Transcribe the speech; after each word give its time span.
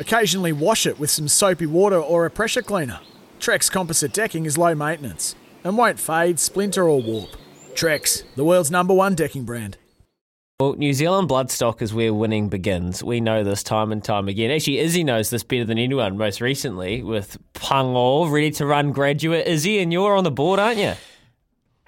occasionally 0.00 0.52
wash 0.52 0.86
it 0.86 0.98
with 0.98 1.10
some 1.10 1.28
soapy 1.28 1.66
water 1.66 1.98
or 1.98 2.26
a 2.26 2.30
pressure 2.30 2.62
cleaner. 2.62 2.98
Trex 3.38 3.70
composite 3.70 4.12
decking 4.12 4.46
is 4.46 4.58
low 4.58 4.74
maintenance 4.74 5.36
and 5.62 5.78
won't 5.78 6.00
fade, 6.00 6.40
splinter, 6.40 6.88
or 6.88 7.00
warp. 7.00 7.36
Trex, 7.74 8.24
the 8.34 8.44
world's 8.44 8.70
number 8.70 8.92
one 8.92 9.14
decking 9.14 9.44
brand. 9.44 9.76
Well, 10.58 10.74
New 10.74 10.92
Zealand 10.92 11.26
bloodstock 11.26 11.80
is 11.80 11.94
where 11.94 12.12
winning 12.12 12.50
begins. 12.50 13.02
We 13.02 13.20
know 13.20 13.42
this 13.44 13.62
time 13.62 13.92
and 13.92 14.04
time 14.04 14.28
again. 14.28 14.50
Actually, 14.50 14.80
Izzy 14.80 15.04
knows 15.04 15.30
this 15.30 15.42
better 15.42 15.64
than 15.64 15.78
anyone, 15.78 16.18
most 16.18 16.42
recently 16.42 17.02
with 17.02 17.38
Pango 17.54 18.26
ready 18.26 18.50
to 18.52 18.66
run 18.66 18.92
graduate. 18.92 19.46
Izzy, 19.46 19.78
and 19.78 19.90
you're 19.90 20.16
on 20.16 20.24
the 20.24 20.30
board, 20.30 20.58
aren't 20.58 20.76
you? 20.76 20.92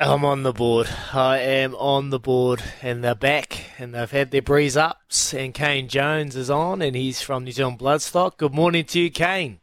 I'm 0.02 0.24
on 0.24 0.42
the 0.42 0.52
board. 0.52 0.88
I 1.12 1.38
am 1.38 1.76
on 1.76 2.10
the 2.10 2.18
board, 2.18 2.60
and 2.82 3.04
they're 3.04 3.14
back, 3.14 3.66
and 3.78 3.94
they've 3.94 4.10
had 4.10 4.32
their 4.32 4.42
breeze 4.42 4.76
ups. 4.76 5.32
And 5.32 5.54
Kane 5.54 5.86
Jones 5.86 6.34
is 6.34 6.50
on, 6.50 6.82
and 6.82 6.96
he's 6.96 7.22
from 7.22 7.44
New 7.44 7.52
Zealand 7.52 7.78
Bloodstock. 7.78 8.36
Good 8.36 8.52
morning 8.52 8.84
to 8.86 8.98
you, 8.98 9.12
Kane. 9.12 9.60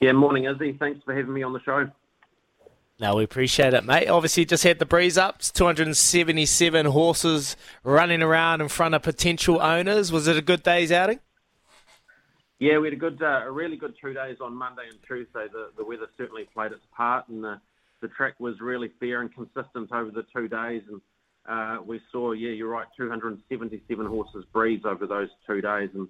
Yeah, 0.00 0.12
morning, 0.12 0.46
Izzy. 0.46 0.72
Thanks 0.72 1.04
for 1.04 1.14
having 1.14 1.34
me 1.34 1.42
on 1.42 1.52
the 1.52 1.60
show. 1.60 1.90
No, 2.98 3.16
we 3.16 3.24
appreciate 3.24 3.74
it, 3.74 3.84
mate. 3.84 4.08
Obviously, 4.08 4.46
just 4.46 4.64
had 4.64 4.78
the 4.78 4.86
breeze 4.86 5.18
ups. 5.18 5.50
277 5.50 6.86
horses 6.86 7.54
running 7.84 8.22
around 8.22 8.62
in 8.62 8.68
front 8.68 8.94
of 8.94 9.02
potential 9.02 9.60
owners. 9.60 10.10
Was 10.10 10.26
it 10.26 10.38
a 10.38 10.42
good 10.42 10.62
day's 10.62 10.90
outing? 10.90 11.20
Yeah, 12.60 12.78
we 12.78 12.86
had 12.86 12.94
a 12.94 12.96
good, 12.96 13.22
uh, 13.22 13.42
a 13.44 13.50
really 13.50 13.76
good 13.76 13.94
two 14.00 14.14
days 14.14 14.38
on 14.40 14.54
Monday 14.54 14.84
and 14.88 14.98
Tuesday. 15.06 15.48
The, 15.52 15.68
the 15.76 15.84
weather 15.84 16.06
certainly 16.16 16.48
played 16.54 16.72
its 16.72 16.86
part, 16.96 17.28
and 17.28 17.44
the, 17.44 17.60
the 18.00 18.08
track 18.08 18.34
was 18.38 18.60
really 18.60 18.90
fair 19.00 19.20
and 19.20 19.32
consistent 19.34 19.92
over 19.92 20.10
the 20.10 20.24
two 20.34 20.48
days. 20.48 20.82
And 20.90 21.00
uh, 21.48 21.82
we 21.82 22.00
saw, 22.12 22.32
yeah, 22.32 22.50
you're 22.50 22.68
right, 22.68 22.86
277 22.96 24.06
horses 24.06 24.44
breeze 24.52 24.82
over 24.84 25.06
those 25.06 25.28
two 25.46 25.60
days, 25.60 25.88
and 25.94 26.08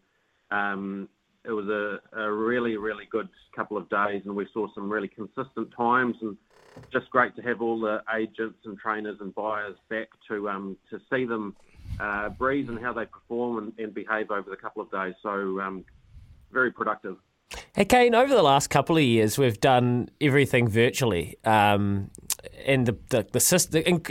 um, 0.50 1.08
it 1.44 1.52
was 1.52 1.66
a, 1.68 2.20
a 2.20 2.32
really, 2.32 2.76
really 2.76 3.04
good 3.10 3.28
couple 3.54 3.76
of 3.76 3.88
days. 3.88 4.22
And 4.24 4.34
we 4.34 4.46
saw 4.52 4.66
some 4.74 4.90
really 4.90 5.08
consistent 5.08 5.68
times 5.76 6.16
and 6.20 6.36
just 6.92 7.10
great 7.10 7.34
to 7.36 7.42
have 7.42 7.60
all 7.60 7.80
the 7.80 8.02
agents 8.14 8.58
and 8.64 8.78
trainers 8.78 9.18
and 9.20 9.34
buyers 9.34 9.76
back 9.88 10.08
to 10.28 10.48
um, 10.48 10.76
to 10.90 11.00
see 11.10 11.24
them 11.24 11.56
uh, 12.00 12.28
breeze 12.28 12.68
and 12.68 12.78
how 12.78 12.92
they 12.92 13.06
perform 13.06 13.58
and, 13.58 13.72
and, 13.78 13.94
behave 13.94 14.30
over 14.30 14.48
the 14.48 14.56
couple 14.56 14.82
of 14.82 14.90
days. 14.90 15.14
So 15.22 15.60
um, 15.60 15.84
very 16.52 16.70
productive. 16.70 17.16
Hey 17.78 17.84
Kane, 17.84 18.16
over 18.16 18.34
the 18.34 18.42
last 18.42 18.70
couple 18.70 18.96
of 18.96 19.04
years, 19.04 19.38
we've 19.38 19.60
done 19.60 20.08
everything 20.20 20.66
virtually, 20.66 21.36
um, 21.44 22.10
and 22.66 22.84
the 22.84 22.96
the, 23.10 23.24
the 23.30 23.38
system. 23.38 24.02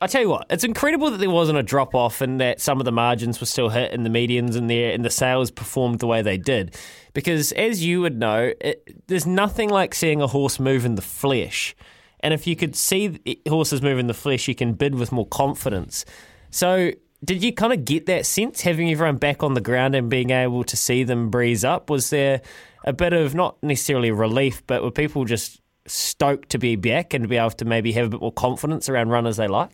I 0.00 0.08
tell 0.08 0.20
you 0.20 0.28
what, 0.28 0.46
it's 0.50 0.64
incredible 0.64 1.12
that 1.12 1.18
there 1.18 1.30
wasn't 1.30 1.58
a 1.58 1.62
drop 1.62 1.94
off 1.94 2.20
and 2.20 2.40
that 2.40 2.60
some 2.60 2.80
of 2.80 2.84
the 2.84 2.90
margins 2.90 3.38
were 3.38 3.46
still 3.46 3.68
hit 3.68 3.92
and 3.92 4.04
the 4.04 4.10
medians 4.10 4.56
and 4.56 4.68
there 4.68 4.92
and 4.92 5.04
the 5.04 5.10
sales 5.10 5.52
performed 5.52 6.00
the 6.00 6.08
way 6.08 6.22
they 6.22 6.36
did. 6.36 6.74
Because 7.12 7.52
as 7.52 7.84
you 7.84 8.00
would 8.00 8.18
know, 8.18 8.52
it, 8.60 9.06
there's 9.06 9.26
nothing 9.26 9.68
like 9.68 9.94
seeing 9.94 10.20
a 10.20 10.26
horse 10.26 10.58
move 10.58 10.84
in 10.84 10.96
the 10.96 11.00
flesh. 11.00 11.76
And 12.18 12.34
if 12.34 12.48
you 12.48 12.56
could 12.56 12.74
see 12.74 13.20
horses 13.48 13.80
move 13.80 14.00
in 14.00 14.08
the 14.08 14.12
flesh, 14.14 14.48
you 14.48 14.56
can 14.56 14.72
bid 14.72 14.96
with 14.96 15.12
more 15.12 15.28
confidence. 15.28 16.04
So, 16.50 16.90
did 17.24 17.44
you 17.44 17.54
kind 17.54 17.72
of 17.72 17.84
get 17.84 18.06
that 18.06 18.26
sense 18.26 18.62
having 18.62 18.90
everyone 18.90 19.18
back 19.18 19.44
on 19.44 19.54
the 19.54 19.60
ground 19.60 19.94
and 19.94 20.10
being 20.10 20.30
able 20.30 20.64
to 20.64 20.76
see 20.76 21.04
them 21.04 21.30
breeze 21.30 21.64
up? 21.64 21.88
Was 21.88 22.10
there 22.10 22.42
a 22.84 22.92
bit 22.92 23.12
of 23.12 23.34
not 23.34 23.60
necessarily 23.62 24.10
relief, 24.10 24.62
but 24.66 24.82
were 24.82 24.90
people 24.90 25.24
just 25.24 25.60
stoked 25.86 26.50
to 26.50 26.58
be 26.58 26.76
back 26.76 27.12
and 27.12 27.24
to 27.24 27.28
be 27.28 27.36
able 27.36 27.50
to 27.50 27.64
maybe 27.64 27.92
have 27.92 28.06
a 28.06 28.10
bit 28.10 28.20
more 28.20 28.32
confidence 28.32 28.88
around 28.88 29.08
runners 29.08 29.36
they 29.36 29.48
like? 29.48 29.70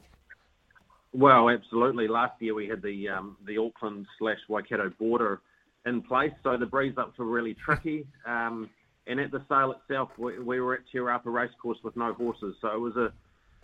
Well, 1.13 1.51
absolutely. 1.51 2.09
Last 2.09 2.41
year 2.41 2.55
we 2.55 2.69
had 2.69 2.83
the 2.83 3.09
um, 3.09 3.37
the 3.45 3.59
Auckland 3.59 4.07
slash 4.19 4.39
Waikato 4.49 4.91
border 4.91 5.41
in 5.85 6.03
place, 6.03 6.33
so 6.43 6.57
the 6.57 6.67
breeze 6.67 6.95
ups 6.97 7.19
were 7.19 7.27
really 7.27 7.55
tricky. 7.55 8.07
Um, 8.25 8.71
and 9.07 9.19
at 9.19 9.33
the 9.33 9.43
sale 9.49 9.73
itself, 9.73 10.11
we, 10.19 10.39
we 10.39 10.61
were 10.61 10.75
at 10.75 10.81
Te 10.93 10.99
Rapa 10.99 11.25
Racecourse 11.25 11.79
with 11.83 11.97
no 11.97 12.13
horses, 12.13 12.55
so 12.61 12.69
it 12.69 12.79
was 12.79 12.97
a, 12.97 13.13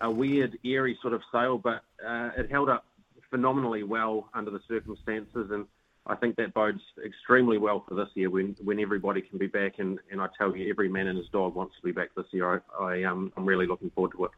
a 0.00 0.10
weird, 0.10 0.58
eerie 0.64 0.98
sort 1.00 1.14
of 1.14 1.22
sale, 1.30 1.58
but 1.58 1.82
uh, 2.04 2.30
it 2.36 2.50
held 2.50 2.68
up 2.68 2.84
phenomenally 3.30 3.84
well 3.84 4.28
under 4.34 4.50
the 4.50 4.60
circumstances, 4.66 5.50
and 5.52 5.66
I 6.08 6.14
think 6.14 6.36
that 6.36 6.54
bodes 6.54 6.80
extremely 7.04 7.58
well 7.58 7.84
for 7.88 7.94
this 7.94 8.08
year 8.14 8.30
when, 8.30 8.56
when 8.62 8.78
everybody 8.78 9.20
can 9.20 9.38
be 9.38 9.48
back. 9.48 9.74
And, 9.78 9.98
and 10.10 10.20
I 10.20 10.28
tell 10.38 10.56
you, 10.56 10.70
every 10.70 10.88
man 10.88 11.08
and 11.08 11.18
his 11.18 11.28
dog 11.28 11.54
wants 11.54 11.74
to 11.76 11.82
be 11.82 11.92
back 11.92 12.10
this 12.16 12.26
year. 12.30 12.62
I, 12.78 12.84
I 12.84 13.02
um, 13.04 13.32
I'm 13.36 13.44
really 13.44 13.66
looking 13.66 13.90
forward 13.90 14.12
to 14.12 14.26
it. 14.26 14.30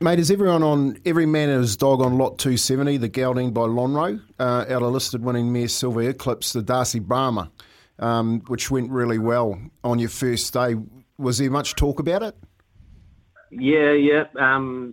Mate, 0.00 0.18
is 0.18 0.30
everyone 0.32 0.64
on 0.64 0.98
every 1.04 1.26
man 1.26 1.48
and 1.48 1.60
his 1.60 1.76
dog 1.76 2.00
on 2.00 2.18
lot 2.18 2.38
270, 2.38 2.96
the 2.96 3.08
gelding 3.08 3.52
by 3.52 3.62
Lonhro, 3.62 4.20
uh, 4.40 4.64
out 4.68 4.82
of 4.82 4.92
listed 4.92 5.22
winning 5.22 5.52
mare 5.52 5.68
Silver 5.68 6.02
Eclipse, 6.02 6.54
the 6.54 6.62
Darcy 6.62 6.98
Brahma, 6.98 7.52
um, 8.00 8.40
which 8.48 8.68
went 8.68 8.90
really 8.90 9.18
well 9.18 9.60
on 9.84 10.00
your 10.00 10.08
first 10.08 10.52
day. 10.52 10.74
Was 11.18 11.38
there 11.38 11.50
much 11.52 11.76
talk 11.76 12.00
about 12.00 12.24
it? 12.24 12.34
Yeah, 13.52 13.92
yeah. 13.92 14.24
Um, 14.40 14.92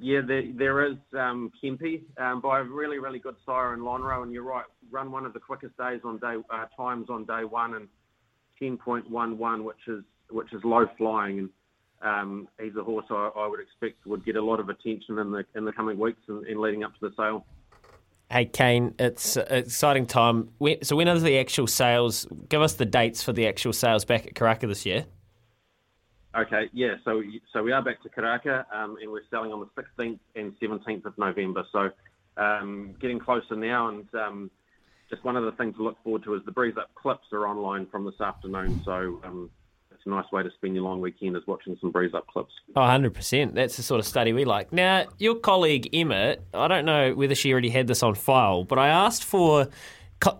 yeah, 0.00 0.20
there, 0.26 0.42
there 0.56 0.86
is 0.86 0.96
um, 1.18 1.52
Kempi 1.62 2.02
um, 2.18 2.40
by 2.40 2.60
a 2.60 2.64
really, 2.64 2.98
really 2.98 3.18
good 3.18 3.36
sire 3.44 3.74
in 3.74 3.80
Lonhro, 3.80 4.22
and 4.22 4.32
you're 4.32 4.42
right, 4.42 4.64
run 4.90 5.12
one 5.12 5.26
of 5.26 5.32
the 5.32 5.40
quickest 5.40 5.76
days 5.76 6.00
on 6.04 6.18
day 6.18 6.36
uh, 6.50 6.66
times 6.76 7.08
on 7.10 7.24
day 7.24 7.44
one 7.44 7.74
and 7.74 7.88
10.11, 8.60 9.64
which 9.64 9.76
is 9.86 10.02
which 10.30 10.52
is 10.52 10.62
low 10.64 10.86
flying. 10.96 11.38
And 11.38 11.50
um, 12.02 12.48
he's 12.60 12.74
a 12.76 12.82
horse 12.82 13.04
I, 13.10 13.30
I, 13.36 13.46
would 13.46 13.60
expect 13.60 14.06
would 14.06 14.24
get 14.24 14.36
a 14.36 14.42
lot 14.42 14.58
of 14.58 14.68
attention 14.68 15.18
in 15.18 15.32
the 15.32 15.44
in 15.54 15.64
the 15.64 15.72
coming 15.72 15.98
weeks 15.98 16.20
and, 16.28 16.46
and 16.46 16.60
leading 16.60 16.82
up 16.82 16.92
to 16.98 17.08
the 17.08 17.14
sale. 17.16 17.44
Hey 18.30 18.44
Kane, 18.44 18.94
it's 18.98 19.36
an 19.36 19.46
exciting 19.50 20.06
time. 20.06 20.50
So 20.82 20.96
when 20.96 21.08
are 21.08 21.18
the 21.18 21.38
actual 21.38 21.66
sales? 21.66 22.26
Give 22.48 22.62
us 22.62 22.74
the 22.74 22.86
dates 22.86 23.22
for 23.22 23.32
the 23.32 23.46
actual 23.48 23.72
sales 23.72 24.04
back 24.04 24.26
at 24.26 24.34
Karaka 24.34 24.68
this 24.68 24.86
year. 24.86 25.04
Okay, 26.36 26.70
yeah. 26.72 26.94
So 27.04 27.22
so 27.52 27.62
we 27.62 27.72
are 27.72 27.82
back 27.82 28.02
to 28.02 28.08
Karaka, 28.08 28.64
um, 28.72 28.96
and 29.00 29.10
we're 29.10 29.22
selling 29.30 29.52
on 29.52 29.60
the 29.60 29.82
16th 29.82 30.18
and 30.36 30.52
17th 30.60 31.04
of 31.04 31.18
November. 31.18 31.64
So 31.72 31.90
um, 32.36 32.94
getting 33.00 33.18
closer 33.18 33.56
now, 33.56 33.88
and 33.88 34.14
um, 34.14 34.50
just 35.08 35.24
one 35.24 35.36
of 35.36 35.44
the 35.44 35.52
things 35.52 35.76
to 35.76 35.82
look 35.82 35.96
forward 36.04 36.22
to 36.24 36.34
is 36.34 36.42
the 36.44 36.52
Breeze 36.52 36.76
Up 36.78 36.94
clips 36.94 37.26
are 37.32 37.46
online 37.48 37.86
from 37.86 38.04
this 38.04 38.20
afternoon. 38.20 38.80
So 38.84 39.20
um, 39.24 39.50
it's 40.00 40.06
a 40.06 40.08
nice 40.08 40.30
way 40.32 40.42
to 40.42 40.50
spend 40.52 40.74
your 40.74 40.84
long 40.84 41.00
weekend 41.00 41.36
is 41.36 41.42
watching 41.46 41.76
some 41.80 41.90
breeze 41.90 42.14
up 42.14 42.26
clips. 42.26 42.52
Oh, 42.74 42.80
100%. 42.80 43.52
That's 43.52 43.76
the 43.76 43.82
sort 43.82 43.98
of 43.98 44.06
study 44.06 44.32
we 44.32 44.46
like. 44.46 44.72
Now, 44.72 45.04
your 45.18 45.34
colleague 45.34 45.90
Emma, 45.92 46.36
I 46.54 46.68
don't 46.68 46.86
know 46.86 47.12
whether 47.12 47.34
she 47.34 47.52
already 47.52 47.68
had 47.68 47.86
this 47.86 48.02
on 48.02 48.14
file, 48.14 48.64
but 48.64 48.78
I 48.78 48.88
asked 48.88 49.24
for 49.24 49.68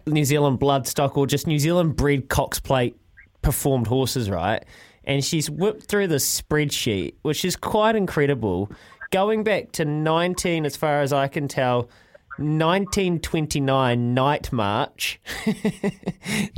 New 0.07 0.25
Zealand 0.25 0.61
bloodstock 0.61 1.17
or 1.17 1.27
just 1.27 1.47
New 1.47 1.59
Zealand 1.59 1.97
bred 1.97 2.31
Cox 2.31 2.59
plate 2.59 2.97
performed 3.43 3.87
horses, 3.87 4.31
right? 4.31 4.65
And 5.05 5.25
she's 5.25 5.49
whipped 5.49 5.85
through 5.85 6.09
the 6.09 6.17
spreadsheet, 6.17 7.15
which 7.23 7.45
is 7.45 7.57
quite 7.57 7.97
incredible. 7.97 8.71
Going 9.11 9.43
back 9.43 9.73
to 9.73 9.85
19, 9.85 10.67
as 10.67 10.77
far 10.77 11.01
as 11.01 11.13
I 11.13 11.27
can 11.29 11.49
tell, 11.49 11.89
1929 12.41 14.15
Nightmarch. 14.17 15.19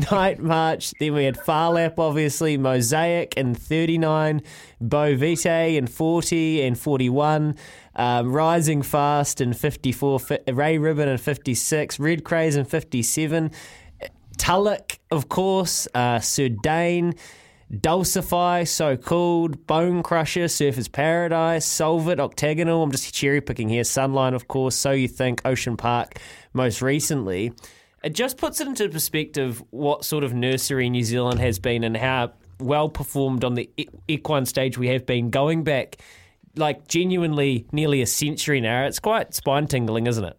Nightmarch. 0.00 0.94
Then 1.00 1.14
we 1.14 1.24
had 1.24 1.36
Phar 1.36 1.72
Lap, 1.72 1.98
obviously, 1.98 2.56
Mosaic 2.56 3.34
in 3.36 3.54
39, 3.54 4.42
Beau 4.80 5.16
Vite 5.16 5.46
in 5.46 5.88
40 5.88 6.62
and 6.62 6.78
41, 6.78 7.56
um, 7.96 8.32
Rising 8.32 8.82
Fast 8.82 9.40
in 9.40 9.54
54, 9.54 10.20
Ray 10.52 10.78
Ribbon 10.78 11.08
in 11.08 11.18
56, 11.18 11.98
Red 11.98 12.22
Craze 12.22 12.54
in 12.54 12.64
57, 12.64 13.50
Tulloch, 14.38 14.98
of 15.10 15.28
course, 15.28 15.88
uh, 15.94 16.20
Sir 16.20 16.48
Dane. 16.48 17.14
Dulcify, 17.80 18.64
So 18.64 18.96
Called, 18.96 19.66
Bone 19.66 20.02
Crusher, 20.02 20.48
Surfer's 20.48 20.88
Paradise, 20.88 21.66
Solvit, 21.66 22.20
Octagonal. 22.20 22.82
I'm 22.82 22.90
just 22.90 23.14
cherry 23.14 23.40
picking 23.40 23.69
here. 23.69 23.82
Sunline, 23.82 24.34
of 24.34 24.46
course. 24.46 24.74
So 24.74 24.90
You 24.90 25.08
Think, 25.08 25.40
Ocean 25.44 25.76
Park, 25.76 26.19
most 26.52 26.82
recently. 26.82 27.52
It 28.04 28.14
just 28.14 28.36
puts 28.36 28.60
it 28.60 28.66
into 28.66 28.88
perspective 28.88 29.62
what 29.70 30.04
sort 30.04 30.22
of 30.24 30.34
nursery 30.34 30.90
New 30.90 31.04
Zealand 31.04 31.40
has 31.40 31.58
been 31.58 31.84
and 31.84 31.96
how 31.96 32.32
well 32.60 32.88
performed 32.88 33.44
on 33.44 33.54
the 33.54 33.70
equine 34.06 34.44
stage 34.44 34.76
we 34.76 34.88
have 34.88 35.06
been 35.06 35.30
going 35.30 35.64
back 35.64 35.96
like 36.56 36.86
genuinely 36.88 37.66
nearly 37.72 38.02
a 38.02 38.06
century 38.06 38.60
now. 38.60 38.84
It's 38.84 38.98
quite 38.98 39.34
spine 39.34 39.66
tingling, 39.66 40.06
isn't 40.06 40.25
it? 40.25 40.36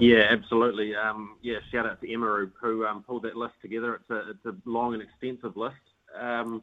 Yeah, 0.00 0.26
absolutely. 0.30 0.94
Um, 0.96 1.36
yeah, 1.42 1.58
shout 1.70 1.86
out 1.86 2.00
to 2.00 2.12
Emma 2.12 2.46
who 2.60 2.84
um, 2.84 3.04
pulled 3.06 3.22
that 3.22 3.36
list 3.36 3.54
together. 3.62 3.94
It's 3.94 4.10
a, 4.10 4.30
it's 4.30 4.44
a 4.44 4.68
long 4.68 4.94
and 4.94 5.02
extensive 5.02 5.56
list. 5.56 5.76
Um, 6.20 6.62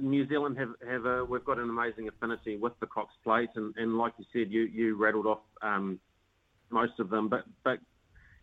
New 0.00 0.28
Zealand 0.28 0.58
have, 0.58 0.70
have 0.88 1.06
a, 1.06 1.24
we've 1.24 1.44
got 1.44 1.58
an 1.58 1.68
amazing 1.68 2.08
affinity 2.08 2.56
with 2.56 2.72
the 2.80 2.86
Cox 2.86 3.12
Plate, 3.24 3.50
and, 3.56 3.74
and 3.76 3.98
like 3.98 4.12
you 4.18 4.24
said, 4.32 4.52
you, 4.52 4.62
you 4.62 4.96
rattled 4.96 5.26
off 5.26 5.40
um, 5.62 5.98
most 6.70 6.98
of 6.98 7.10
them. 7.10 7.28
But 7.28 7.44
but 7.64 7.78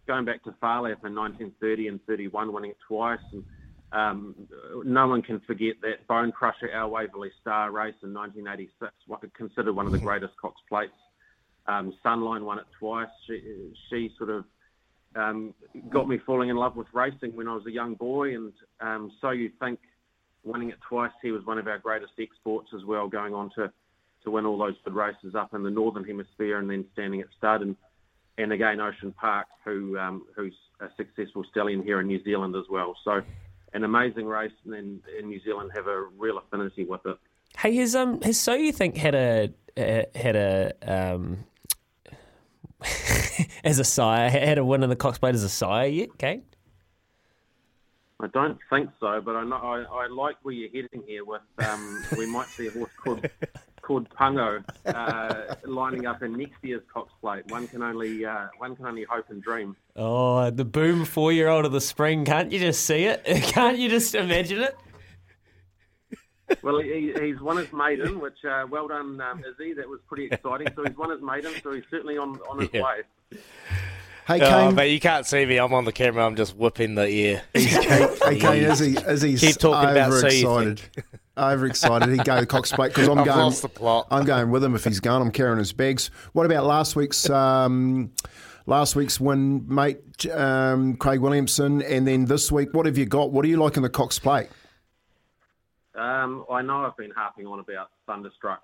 going 0.07 0.25
back 0.25 0.43
to 0.43 0.55
Phar 0.59 0.81
Lap 0.81 0.99
in 1.05 1.15
1930 1.15 1.87
and 1.87 1.99
31, 2.05 2.51
winning 2.51 2.71
it 2.71 2.77
twice, 2.87 3.19
and 3.31 3.43
um, 3.91 4.35
no 4.83 5.07
one 5.07 5.21
can 5.21 5.39
forget 5.41 5.75
that 5.81 6.07
Bonecrusher 6.07 6.73
Our 6.73 6.87
Waverley 6.87 7.31
Star 7.41 7.71
race 7.71 7.95
in 8.03 8.13
1986, 8.13 8.91
considered 9.35 9.73
one 9.73 9.85
of 9.85 9.91
the 9.91 9.97
greatest 9.99 10.33
Cox 10.41 10.59
Plates. 10.67 10.91
Um, 11.69 11.93
Sunline 12.03 12.43
won 12.43 12.57
it 12.57 12.65
twice. 12.79 13.13
She, 13.27 13.41
she 13.89 14.11
sort 14.17 14.31
of 14.31 14.43
um, 15.15 15.53
got 15.89 16.09
me 16.09 16.17
falling 16.25 16.49
in 16.49 16.55
love 16.55 16.75
with 16.75 16.87
racing 16.93 17.35
when 17.35 17.47
I 17.47 17.53
was 17.53 17.65
a 17.67 17.71
young 17.71 17.93
boy, 17.93 18.35
and 18.35 18.53
um, 18.81 19.11
so 19.21 19.29
you 19.29 19.51
think 19.59 19.79
winning 20.43 20.69
it 20.69 20.79
twice, 20.87 21.11
he 21.21 21.31
was 21.31 21.45
one 21.45 21.59
of 21.59 21.67
our 21.67 21.77
greatest 21.77 22.13
exports 22.17 22.69
as 22.75 22.83
well, 22.85 23.07
going 23.07 23.33
on 23.33 23.51
to, 23.55 23.71
to 24.23 24.31
win 24.31 24.45
all 24.45 24.57
those 24.57 24.75
good 24.83 24.95
races 24.95 25.35
up 25.35 25.53
in 25.53 25.61
the 25.61 25.69
northern 25.69 26.03
hemisphere 26.03 26.57
and 26.57 26.69
then 26.69 26.85
standing 26.93 27.21
at 27.21 27.27
stud. 27.37 27.61
And, 27.61 27.75
and 28.37 28.51
again, 28.51 28.79
Ocean 28.79 29.13
Park, 29.13 29.47
who 29.63 29.97
um, 29.99 30.25
who's 30.35 30.55
a 30.79 30.87
successful 30.97 31.43
stallion 31.51 31.83
here 31.83 31.99
in 31.99 32.07
New 32.07 32.23
Zealand 32.23 32.55
as 32.55 32.65
well. 32.69 32.95
So 33.03 33.21
an 33.73 33.83
amazing 33.83 34.25
race, 34.25 34.51
and 34.63 34.73
then 34.73 35.01
in 35.19 35.27
New 35.27 35.41
Zealand 35.43 35.71
have 35.75 35.87
a 35.87 36.05
real 36.17 36.37
affinity 36.37 36.85
with 36.85 37.05
it. 37.05 37.17
Hey, 37.57 37.75
has 37.75 37.95
um 37.95 38.21
has 38.21 38.39
so 38.39 38.53
you 38.53 38.71
think 38.71 38.97
had 38.97 39.15
a 39.15 39.53
uh, 39.77 40.03
had 40.15 40.35
a 40.35 40.73
um 40.81 41.45
as 43.63 43.79
a 43.79 43.83
sire 43.83 44.29
had 44.29 44.57
a 44.57 44.65
win 44.65 44.83
in 44.83 44.89
the 44.89 44.95
Cox 44.95 45.17
Plate 45.17 45.35
as 45.35 45.43
a 45.43 45.49
sire 45.49 45.87
yet, 45.87 46.17
Kane? 46.17 46.43
I 48.21 48.27
don't 48.27 48.57
think 48.69 48.89
so, 48.99 49.21
but 49.21 49.35
I 49.35 49.45
know 49.45 49.55
I, 49.55 50.03
I 50.03 50.07
like 50.07 50.35
where 50.41 50.53
you're 50.53 50.69
heading 50.69 51.03
here. 51.07 51.23
With 51.23 51.41
um, 51.59 52.03
we 52.17 52.25
might 52.25 52.47
see 52.47 52.67
a 52.67 52.71
horse 52.71 52.91
called 53.01 53.25
called 53.81 54.09
Pungo 54.09 54.63
uh, 54.85 55.55
lining 55.65 56.05
up 56.05 56.21
in 56.21 56.33
next 56.33 56.61
year's 56.61 56.81
Cox 56.93 57.11
Plate. 57.21 57.49
One 57.49 57.67
can 57.67 57.81
only 57.81 58.25
uh, 58.25 58.47
one 58.57 58.75
can 58.75 58.87
only 58.87 59.03
hope 59.03 59.29
and 59.29 59.41
dream. 59.41 59.75
Oh, 59.95 60.49
the 60.49 60.65
boom 60.65 61.05
four 61.05 61.31
year 61.31 61.47
old 61.47 61.65
of 61.65 61.71
the 61.71 61.79
spring! 61.79 62.25
Can't 62.25 62.51
you 62.51 62.59
just 62.59 62.85
see 62.85 63.05
it? 63.05 63.23
Can't 63.25 63.77
you 63.77 63.87
just 63.87 64.13
imagine 64.13 64.63
it? 64.63 64.77
Well, 66.61 66.79
he, 66.79 67.13
he's 67.21 67.39
won 67.39 67.57
his 67.57 67.71
maiden, 67.71 68.19
which 68.19 68.43
uh, 68.43 68.65
well 68.69 68.87
done, 68.87 69.21
um, 69.21 69.43
Izzy. 69.45 69.73
That 69.73 69.87
was 69.87 69.99
pretty 70.07 70.25
exciting. 70.25 70.67
So 70.75 70.83
he's 70.83 70.97
won 70.97 71.11
his 71.11 71.21
maiden, 71.21 71.53
so 71.63 71.71
he's 71.71 71.83
certainly 71.89 72.17
on 72.17 72.37
on 72.49 72.59
his 72.59 72.69
yeah. 72.73 72.83
way. 72.83 73.01
Hey, 74.29 74.41
oh, 74.43 74.71
but 74.71 74.91
you 74.91 74.99
can't 74.99 75.25
see 75.25 75.43
me. 75.43 75.57
I'm 75.57 75.73
on 75.73 75.85
the 75.85 75.91
camera. 75.91 76.23
I'm 76.23 76.35
just 76.35 76.55
whipping 76.55 76.93
the 76.93 77.07
ear. 77.07 77.41
hey, 77.55 78.37
Kane, 78.39 78.63
is 78.63 78.77
he, 78.79 78.95
is 78.95 79.23
he 79.23 79.35
Keep 79.35 79.55
talking 79.55 79.89
about 79.89 80.23
excited? 80.23 80.81
overexcited. 81.35 82.09
He'd 82.09 82.25
go 82.25 82.39
to 82.39 82.45
Cox 82.45 82.71
Plate 82.71 82.89
because 82.89 83.07
I'm 83.09 83.17
I've 83.17 83.25
going. 83.25 83.39
Lost 83.39 83.63
the 83.63 83.69
plot. 83.69 84.05
I'm 84.11 84.25
going 84.25 84.51
with 84.51 84.63
him 84.63 84.75
if 84.75 84.83
he's 84.83 84.99
gone, 84.99 85.23
I'm 85.23 85.31
carrying 85.31 85.57
his 85.57 85.73
bags. 85.73 86.11
What 86.33 86.45
about 86.45 86.67
last 86.67 86.95
week's 86.95 87.27
um, 87.27 88.11
last 88.67 88.95
week's 88.95 89.19
win, 89.19 89.65
mate? 89.67 90.27
Um, 90.31 90.95
Craig 90.97 91.21
Williamson, 91.21 91.81
and 91.81 92.07
then 92.07 92.25
this 92.25 92.51
week, 92.51 92.71
what 92.71 92.85
have 92.85 92.99
you 92.99 93.07
got? 93.07 93.31
What 93.31 93.41
do 93.41 93.49
you 93.49 93.57
like 93.57 93.77
in 93.77 93.81
the 93.81 93.89
Cox 93.89 94.19
Plate? 94.19 94.49
Um, 95.95 96.45
I 96.51 96.61
know 96.61 96.85
I've 96.85 96.95
been 96.97 97.11
harping 97.15 97.47
on 97.47 97.61
about 97.61 97.89
Thunderstruck 98.05 98.61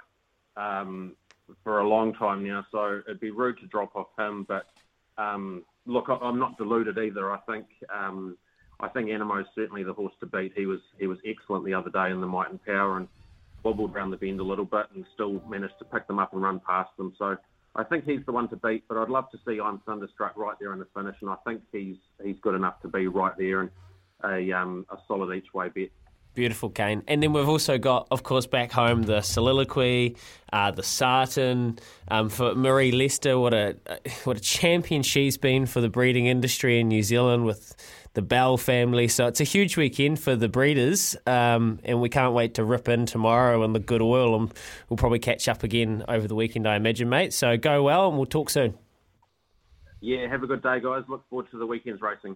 um, 0.58 1.16
for 1.64 1.80
a 1.80 1.88
long 1.88 2.14
time 2.14 2.48
now, 2.48 2.64
so 2.72 3.02
it'd 3.08 3.20
be 3.20 3.32
rude 3.32 3.58
to 3.62 3.66
drop 3.66 3.96
off 3.96 4.10
him, 4.16 4.46
but 4.48 4.68
um, 5.18 5.64
look, 5.86 6.06
I'm 6.10 6.40
not 6.40 6.58
deluded 6.58 6.98
either. 6.98 7.32
I 7.32 7.40
think 7.50 7.66
um, 7.94 8.38
I 8.80 8.90
think 8.90 9.08
Anamoe 9.08 9.42
is 9.42 9.48
certainly 9.56 9.84
the 9.84 9.94
horse 9.94 10.14
to 10.20 10.26
beat. 10.26 10.54
He 10.56 10.66
was 10.66 10.80
he 11.00 11.08
was 11.08 11.18
excellent 11.26 11.66
the 11.66 11.74
other 11.74 11.90
day 11.90 12.12
in 12.12 12.22
the 12.22 12.28
Might 12.28 12.50
and 12.50 12.64
Power 12.64 12.98
and 12.98 13.08
wobbled 13.64 13.96
around 13.96 14.12
the 14.12 14.18
bend 14.18 14.40
a 14.40 14.44
little 14.44 14.66
bit 14.66 14.86
and 14.94 15.06
still 15.14 15.42
managed 15.50 15.80
to 15.80 15.86
pick 15.86 16.08
them 16.08 16.20
up 16.20 16.34
and 16.34 16.42
run 16.42 16.60
past 16.60 16.92
them. 16.98 17.14
So 17.18 17.36
I 17.76 17.84
think 17.84 18.06
he's 18.06 18.26
the 18.26 18.32
one 18.32 18.48
to 18.50 18.56
beat. 18.56 18.84
But 18.88 18.98
I'd 18.98 19.10
love 19.10 19.30
to 19.32 19.40
see 19.48 19.60
I'm 19.60 19.80
Thunderstruck 19.80 20.38
right 20.38 20.56
there 20.60 20.74
in 20.74 20.80
the 20.80 20.88
finish, 20.94 21.16
and 21.22 21.30
I 21.30 21.36
think 21.46 21.62
he's 21.72 21.98
he's 22.24 22.38
good 22.42 22.56
enough 22.56 22.82
to 22.82 22.88
be 22.88 23.08
right 23.08 23.34
there 23.38 23.62
and 23.62 23.70
a 24.24 24.52
um, 24.52 24.86
a 24.90 24.98
solid 25.08 25.36
each 25.36 25.54
way 25.54 25.70
bet. 25.70 25.90
Beautiful, 26.36 26.70
Kane. 26.70 27.02
And 27.08 27.24
then 27.24 27.32
we've 27.32 27.48
also 27.48 27.78
got, 27.78 28.10
of 28.12 28.24
course, 28.24 28.46
back 28.46 28.74
home 28.74 29.04
the 29.04 29.22
soliloquy, 29.22 30.18
uh, 30.52 30.72
the 30.72 30.84
Sarton 30.84 31.80
um, 32.10 32.28
for 32.28 32.54
Marie 32.56 32.92
Lester. 32.92 33.40
What 33.40 33.54
a 33.54 33.78
what 34.26 34.36
a 34.36 34.42
champion 34.42 35.02
she's 35.02 35.38
been 35.38 35.66
for 35.66 35.80
the 35.80 35.88
breeding 35.88 36.26
industry 36.26 36.82
in 36.82 36.90
New 36.90 37.04
Zealand 37.04 37.46
with 37.46 37.74
the 38.16 38.22
Bell 38.22 38.58
family. 38.58 39.08
So 39.08 39.28
it's 39.28 39.40
a 39.40 39.46
huge 39.46 39.78
weekend 39.78 40.20
for 40.20 40.36
the 40.36 40.50
breeders, 40.50 41.16
um, 41.26 41.80
and 41.86 42.02
we 42.02 42.10
can't 42.10 42.34
wait 42.34 42.56
to 42.56 42.66
rip 42.66 42.90
in 42.90 43.06
tomorrow 43.06 43.64
and 43.64 43.74
the 43.74 43.80
good 43.80 44.02
oil. 44.02 44.36
And 44.36 44.54
we'll 44.90 44.98
probably 44.98 45.20
catch 45.20 45.48
up 45.48 45.64
again 45.64 46.04
over 46.10 46.28
the 46.28 46.36
weekend, 46.36 46.68
I 46.68 46.76
imagine, 46.76 47.08
mate. 47.08 47.31
So 47.31 47.56
go 47.56 47.84
well, 47.84 48.10
and 48.10 48.18
we'll 48.18 48.26
talk 48.26 48.50
soon. 48.50 48.78
Yeah, 50.02 50.28
have 50.30 50.44
a 50.44 50.48
good 50.48 50.62
day, 50.62 50.81
guys. 50.81 51.04
Look 51.08 51.24
forward 51.30 51.50
to 51.52 51.58
the 51.58 51.66
weekend's 51.66 52.02
racing. 52.02 52.36